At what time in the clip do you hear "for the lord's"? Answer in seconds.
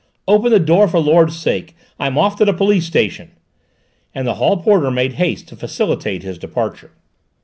0.87-1.37